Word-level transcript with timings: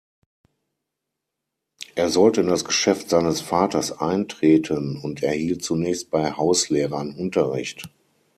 Er 1.93 2.09
sollte 2.09 2.41
in 2.41 2.47
das 2.47 2.65
Geschäft 2.65 3.11
seines 3.11 3.39
Vaters 3.39 3.99
eintreten 3.99 4.97
und 4.97 5.21
erhielt 5.21 5.63
zunächst 5.63 6.09
bei 6.09 6.31
Hauslehrern 6.31 7.13
Unterricht. 7.15 7.87